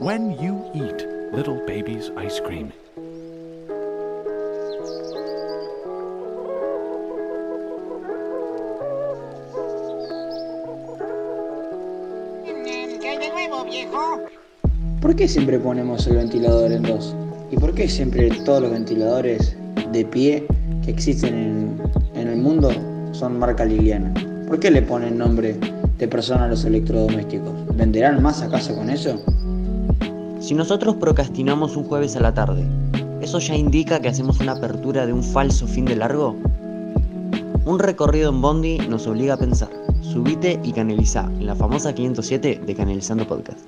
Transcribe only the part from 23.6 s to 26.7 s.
Liliana? ¿Por qué le ponen nombre de persona a los